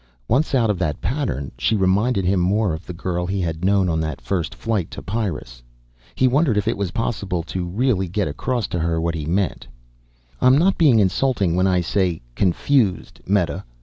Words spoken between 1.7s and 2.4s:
reminded him